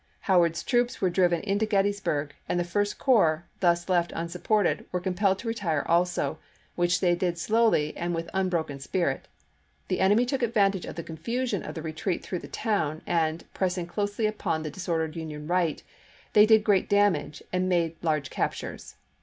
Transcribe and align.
Howard's 0.21 0.63
troops 0.63 0.99
were 0.99 1.11
driven 1.11 1.41
into 1.41 1.63
Gettysburg, 1.67 2.33
and 2.49 2.59
the 2.59 2.63
First 2.63 2.97
Corps, 2.97 3.45
thus 3.59 3.87
left 3.87 4.11
unsupported, 4.15 4.83
were 4.91 4.99
compelled 4.99 5.37
to 5.37 5.47
retire 5.47 5.85
also, 5.87 6.39
which 6.73 7.01
they 7.01 7.13
did 7.13 7.37
slowly 7.37 7.95
and 7.95 8.15
with 8.15 8.27
unbroken 8.33 8.79
spirit; 8.79 9.27
the 9.89 9.99
enemy 9.99 10.25
took 10.25 10.41
advantage 10.41 10.85
of 10.87 10.95
the 10.95 11.03
confusion 11.03 11.61
of 11.61 11.75
the 11.75 11.83
retreat 11.83 12.23
through 12.23 12.39
the 12.39 12.47
town, 12.47 13.03
and, 13.05 13.45
pressing 13.53 13.85
closely 13.85 14.25
upon 14.25 14.63
the 14.63 14.71
disordered 14.71 15.15
Union 15.15 15.45
right, 15.45 15.83
they 16.33 16.47
did 16.47 16.63
great 16.63 16.89
damage 16.89 17.43
and 17.53 17.69
made 17.69 17.95
large 18.01 18.31
captures. 18.31 18.95